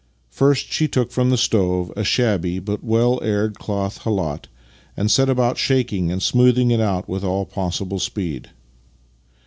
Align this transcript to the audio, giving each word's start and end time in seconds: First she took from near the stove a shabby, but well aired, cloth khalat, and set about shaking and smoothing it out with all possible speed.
First 0.31 0.71
she 0.73 0.87
took 0.87 1.11
from 1.11 1.27
near 1.27 1.33
the 1.33 1.37
stove 1.43 1.91
a 1.95 2.03
shabby, 2.03 2.57
but 2.57 2.83
well 2.83 3.21
aired, 3.23 3.59
cloth 3.59 3.99
khalat, 4.01 4.47
and 4.97 5.11
set 5.11 5.29
about 5.29 5.59
shaking 5.59 6.11
and 6.11 6.23
smoothing 6.23 6.71
it 6.71 6.81
out 6.81 7.07
with 7.07 7.23
all 7.23 7.45
possible 7.45 7.99
speed. 7.99 8.49